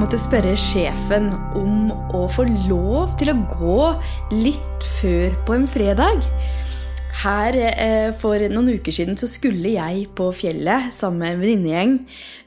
[0.00, 3.82] måtte spørre sjefen om å få lov til å gå
[4.34, 6.24] litt før på en fredag.
[7.16, 11.94] Her eh, For noen uker siden så skulle jeg på fjellet sammen med en venninnegjeng.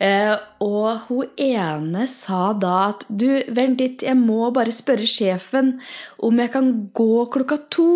[0.05, 5.77] Eh, og hun ene sa da at du, vent litt, jeg må bare spørre sjefen
[6.21, 7.91] om jeg kan gå klokka to.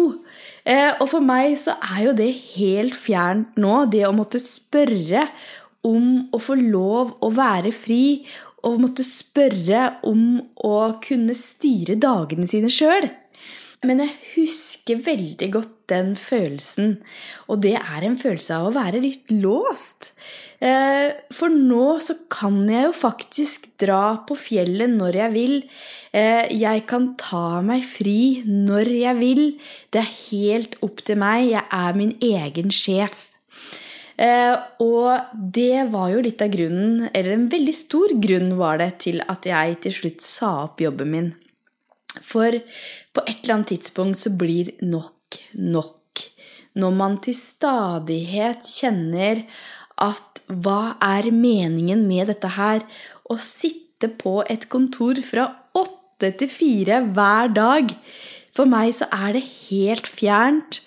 [0.66, 5.28] Eh, og for meg så er jo det helt fjernt nå, det å måtte spørre
[5.84, 8.24] om å få lov å være fri
[8.64, 13.10] og måtte spørre om å kunne styre dagene sine sjøl.
[13.84, 16.96] Men jeg husker veldig godt den følelsen,
[17.52, 20.14] og det er en følelse av å være litt låst.
[20.64, 25.58] Eh, for nå så kan jeg jo faktisk dra på fjellet når jeg vil.
[26.16, 29.44] Eh, jeg kan ta meg fri når jeg vil.
[29.92, 31.50] Det er helt opp til meg.
[31.52, 33.33] Jeg er min egen sjef.
[34.18, 38.92] Eh, og det var jo litt av grunnen, eller en veldig stor grunn var det,
[39.08, 41.32] til at jeg til slutt sa opp jobben min.
[42.22, 46.22] For på et eller annet tidspunkt så blir nok nok.
[46.78, 49.44] Når man til stadighet kjenner
[50.02, 52.86] at hva er meningen med dette her?
[53.30, 55.48] Å sitte på et kontor fra
[55.78, 57.94] åtte til fire hver dag.
[58.54, 60.82] For meg så er det helt fjernt.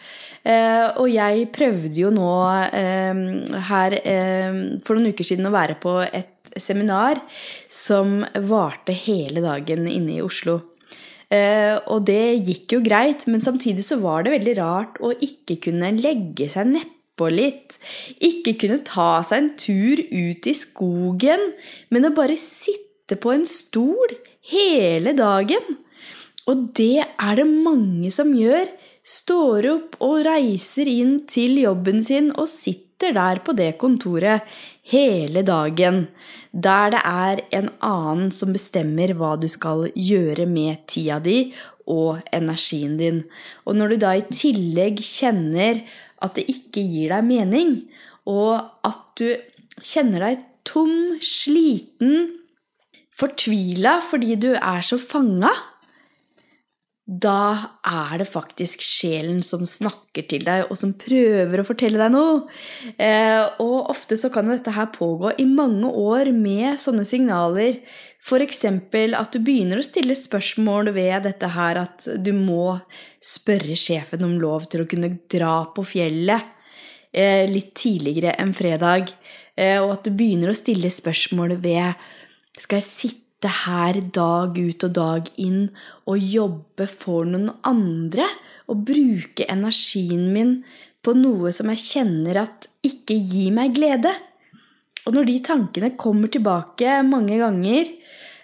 [0.47, 2.31] Uh, og jeg prøvde jo nå
[2.71, 3.21] uh,
[3.67, 7.19] her uh, for noen uker siden å være på et seminar
[7.67, 10.61] som varte hele dagen inne i Oslo.
[11.27, 15.91] og det gikk jo greit, men samtidig så var det veldig rart å ikke kunne
[15.99, 17.77] legge seg nedpå litt.
[18.23, 21.43] Ikke kunne ta seg en tur ut i skogen,
[21.91, 24.15] men å bare sitte på en stol
[24.55, 25.77] hele dagen.
[26.47, 28.71] Og det er det mange som gjør
[29.07, 34.47] står opp og reiser inn til jobben sin og sitter der på det kontoret
[34.91, 36.07] hele dagen,
[36.51, 41.53] der det er en annen som bestemmer hva du skal gjøre med tida di
[41.87, 43.23] og energien din.
[43.69, 45.85] Og når du da i tillegg kjenner
[46.25, 47.77] at det ikke gir deg mening,
[48.27, 49.29] og at du
[49.85, 52.33] kjenner deg tom, sliten,
[53.17, 55.53] fortvila fordi du er så fanga
[57.07, 62.11] da er det faktisk sjelen som snakker til deg, og som prøver å fortelle deg
[62.11, 62.41] noe.
[62.99, 67.79] Eh, og ofte så kan dette her pågå i mange år med sånne signaler.
[68.19, 68.65] F.eks.
[68.67, 72.75] at du begynner å stille spørsmål ved dette her at du må
[73.23, 76.43] spørre sjefen om lov til å kunne dra på fjellet
[77.15, 79.15] eh, litt tidligere enn fredag.
[79.55, 81.95] Eh, og at du begynner å stille spørsmål ved
[82.59, 85.69] skal jeg sitte sitte her dag ut og dag inn
[86.07, 88.27] og jobbe for noen andre
[88.69, 90.65] og bruke energien min
[91.03, 94.11] på noe som jeg kjenner at ikke gir meg glede.
[95.07, 97.87] Og når de tankene kommer tilbake mange ganger,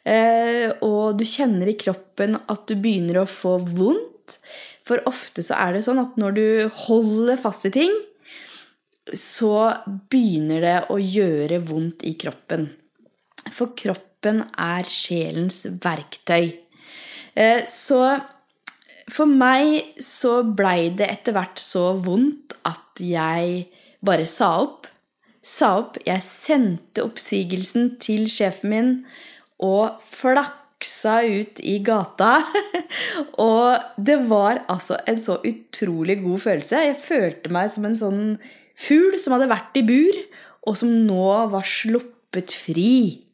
[0.05, 4.39] eh, og du kjenner i kroppen at du begynner å få vondt
[4.87, 6.47] For ofte så er det sånn at når du
[6.87, 7.93] holder fast i ting,
[9.15, 9.71] så
[10.11, 12.67] begynner det å gjøre vondt i kroppen.
[13.51, 16.55] For kroppen kroppen er sjelens verktøy.
[17.35, 18.21] Eh, så
[19.11, 23.67] for meg så blei det etter hvert så vondt at jeg
[24.01, 24.87] bare sa opp.
[25.43, 25.99] Sa opp.
[26.07, 28.93] Jeg sendte oppsigelsen til sjefen min
[29.59, 32.39] og flaksa ut i gata.
[33.43, 36.87] og det var altså en så utrolig god følelse.
[36.87, 38.25] Jeg følte meg som en sånn
[38.79, 40.23] fugl som hadde vært i bur,
[40.63, 43.32] og som nå var sluppet fri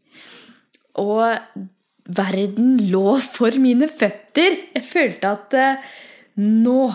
[0.97, 1.37] og
[2.09, 4.56] verden lå for mine føtter.
[4.75, 5.84] Jeg følte at eh,
[6.41, 6.88] nå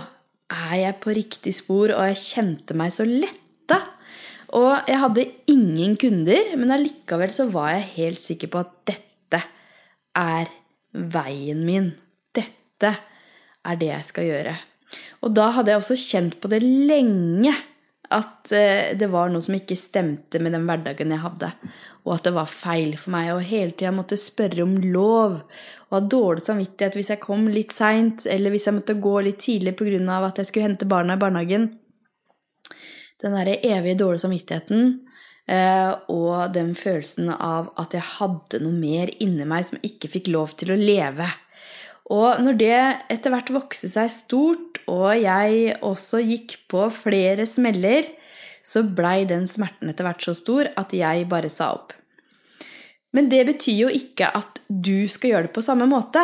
[0.54, 3.80] er jeg på riktig spor, og jeg kjente meg så letta.
[4.54, 9.42] Og jeg hadde ingen kunder, men allikevel så var jeg helt sikker på at dette
[10.20, 10.52] er
[10.94, 11.90] veien min.
[12.36, 12.94] Dette
[13.64, 14.56] er det jeg skal gjøre.
[15.26, 17.54] Og da hadde jeg også kjent på det lenge
[18.14, 21.52] at eh, det var noe som ikke stemte med den hverdagen jeg hadde
[22.04, 25.40] og at det var feil for meg, og hele tida måtte spørre om lov,
[25.88, 29.40] og ha dårlig samvittighet hvis jeg kom litt seint, eller hvis jeg måtte gå litt
[29.44, 30.20] tidlig pga.
[30.28, 31.70] at jeg skulle hente barna i barnehagen.
[33.24, 35.00] Den derre evige dårlige samvittigheten
[35.48, 40.28] eh, og den følelsen av at jeg hadde noe mer inni meg som ikke fikk
[40.28, 41.30] lov til å leve.
[42.12, 42.78] Og når det
[43.14, 48.10] etter hvert vokste seg stort, og jeg også gikk på flere smeller,
[48.64, 51.94] så blei den smerten etter hvert så stor at jeg bare sa opp.
[53.14, 56.24] Men det betyr jo ikke at du skal gjøre det på samme måte.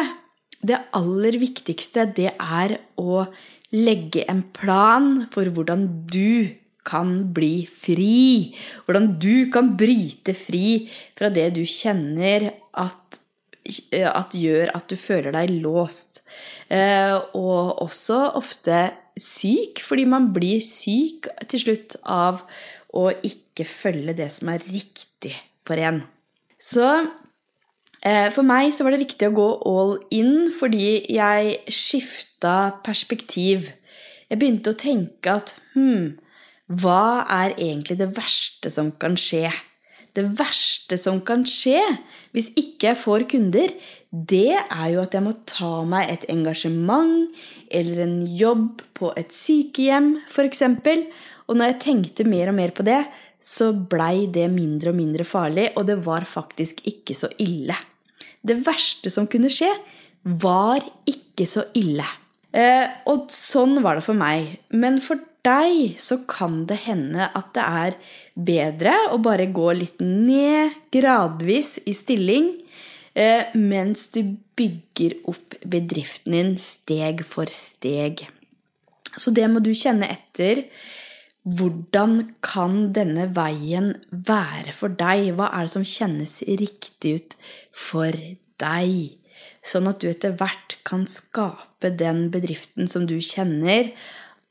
[0.60, 3.24] Det aller viktigste, det er å
[3.76, 6.50] legge en plan for hvordan du
[6.90, 8.56] kan bli fri.
[8.88, 12.50] Hvordan du kan bryte fri fra det du kjenner
[12.80, 13.22] at
[13.94, 16.22] at gjør at du føler deg låst.
[16.70, 18.90] Eh, og også ofte
[19.20, 22.44] syk, fordi man blir syk til slutt av
[22.96, 25.36] å ikke følge det som er riktig
[25.66, 26.02] for en.
[26.60, 26.86] Så
[28.04, 33.70] eh, for meg så var det riktig å gå all in fordi jeg skifta perspektiv.
[34.30, 36.18] Jeg begynte å tenke at hm,
[36.70, 39.50] hva er egentlig det verste som kan skje?
[40.18, 41.82] Det verste som kan skje
[42.36, 43.74] hvis ikke jeg får kunder,
[44.10, 47.30] det er jo at jeg må ta meg et engasjement
[47.70, 50.64] eller en jobb på et sykehjem, f.eks.
[51.50, 53.04] Og når jeg tenkte mer og mer på det,
[53.40, 57.78] så blei det mindre og mindre farlig, og det var faktisk ikke så ille.
[58.42, 59.72] Det verste som kunne skje,
[60.42, 62.06] var ikke så ille.
[62.52, 64.58] Eh, og sånn var det for meg.
[64.76, 67.98] Men for deg så kan det hende at det er
[68.46, 72.54] bedre å bare gå litt ned gradvis i stilling
[73.20, 74.22] Eh, mens du
[74.60, 78.28] bygger opp bedriften din steg for steg.
[79.18, 80.68] Så det må du kjenne etter.
[81.50, 85.32] Hvordan kan denne veien være for deg?
[85.36, 87.36] Hva er det som kjennes riktig ut
[87.74, 88.14] for
[88.62, 89.18] deg?
[89.66, 93.90] Sånn at du etter hvert kan skape den bedriften som du kjenner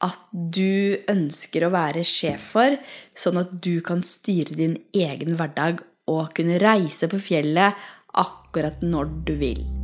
[0.05, 2.79] at du ønsker å være sjef for,
[3.19, 7.77] sånn at du kan styre din egen hverdag og kunne reise på fjellet
[8.19, 9.78] akkurat når du vil.